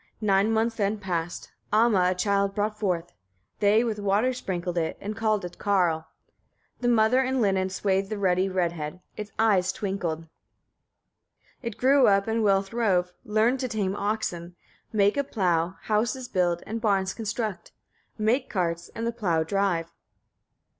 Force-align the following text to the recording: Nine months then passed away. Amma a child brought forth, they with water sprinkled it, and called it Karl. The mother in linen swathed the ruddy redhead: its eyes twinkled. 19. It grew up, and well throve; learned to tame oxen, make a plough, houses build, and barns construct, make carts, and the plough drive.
Nine 0.21 0.51
months 0.51 0.77
then 0.77 0.97
passed 0.97 1.51
away. 1.71 1.79
Amma 1.83 2.07
a 2.09 2.15
child 2.15 2.55
brought 2.55 2.79
forth, 2.79 3.13
they 3.59 3.83
with 3.83 3.99
water 3.99 4.33
sprinkled 4.33 4.75
it, 4.75 4.97
and 4.99 5.15
called 5.15 5.45
it 5.45 5.59
Karl. 5.59 6.07
The 6.79 6.87
mother 6.87 7.21
in 7.21 7.39
linen 7.39 7.69
swathed 7.69 8.09
the 8.09 8.17
ruddy 8.17 8.49
redhead: 8.49 9.01
its 9.15 9.31
eyes 9.37 9.71
twinkled. 9.71 10.21
19. 10.21 10.29
It 11.61 11.77
grew 11.77 12.07
up, 12.07 12.25
and 12.25 12.43
well 12.43 12.63
throve; 12.63 13.13
learned 13.25 13.59
to 13.59 13.67
tame 13.67 13.95
oxen, 13.95 14.55
make 14.91 15.17
a 15.17 15.23
plough, 15.23 15.75
houses 15.83 16.27
build, 16.27 16.63
and 16.65 16.81
barns 16.81 17.13
construct, 17.13 17.71
make 18.17 18.49
carts, 18.49 18.89
and 18.95 19.05
the 19.05 19.11
plough 19.11 19.43
drive. 19.43 19.93